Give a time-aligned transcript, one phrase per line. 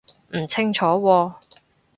[0.35, 1.33] 唔清楚喎